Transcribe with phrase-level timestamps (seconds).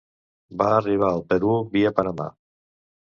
[0.61, 2.29] Va arribar al Perú via Panamà.